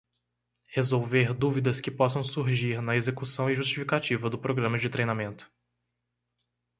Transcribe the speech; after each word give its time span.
Resolver 0.73 1.31
dúvidas 1.31 1.79
que 1.79 1.91
possam 1.91 2.23
surgir 2.23 2.81
na 2.81 2.95
execução 2.95 3.51
e 3.51 3.55
justificativa 3.55 4.31
do 4.31 4.39
programa 4.39 4.79
de 4.79 4.89
treinamento. 4.89 5.47